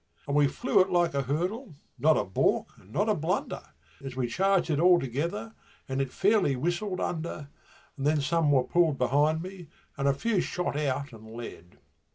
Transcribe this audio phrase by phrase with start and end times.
[0.25, 3.61] And we flew it like a hurdle, not a baulk and not a blunder,
[4.03, 5.53] As we charged it all together,
[5.87, 7.49] and it fairly whistled under,
[7.97, 9.67] And then some were pulled behind me
[9.97, 11.77] and a few shot out and led.